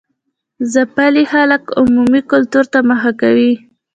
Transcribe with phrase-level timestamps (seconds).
[0.71, 3.53] ځپلي خلک عوامي کلتور ته مخه کوي.